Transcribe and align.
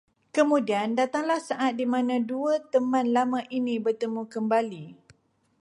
Kemudian 0.35 0.89
datanglah 0.99 1.37
saat 1.49 1.73
dimana 1.81 2.15
dua 2.31 2.53
teman 2.73 3.07
lama 3.17 3.41
ini 3.57 3.75
bertemu 3.85 4.21
kembali 4.33 4.83